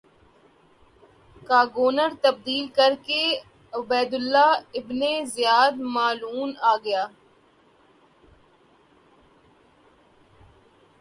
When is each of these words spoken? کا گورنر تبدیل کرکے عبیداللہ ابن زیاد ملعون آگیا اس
کا 1.47 1.61
گورنر 1.75 2.11
تبدیل 2.23 2.65
کرکے 2.77 3.23
عبیداللہ 3.73 4.49
ابن 4.79 5.01
زیاد 5.35 5.73
ملعون 5.93 6.51
آگیا 6.73 7.03
اس 7.03 7.17